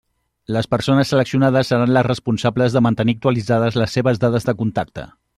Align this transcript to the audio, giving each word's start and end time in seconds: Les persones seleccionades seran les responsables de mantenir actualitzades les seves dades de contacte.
Les 0.55 0.67
persones 0.69 1.11
seleccionades 1.13 1.69
seran 1.73 1.93
les 1.97 2.07
responsables 2.07 2.77
de 2.77 2.83
mantenir 2.85 3.15
actualitzades 3.17 3.77
les 3.83 3.93
seves 3.99 4.23
dades 4.25 4.49
de 4.49 4.57
contacte. 4.63 5.05